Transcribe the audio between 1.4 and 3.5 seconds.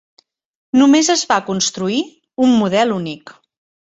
construir un model únic.